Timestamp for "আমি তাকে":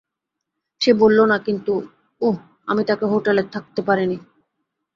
2.67-3.05